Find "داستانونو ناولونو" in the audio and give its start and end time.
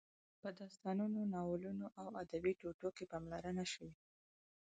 0.59-1.85